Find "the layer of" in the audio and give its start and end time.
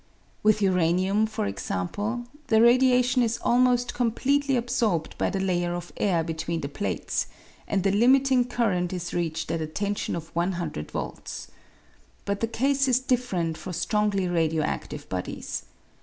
5.29-5.93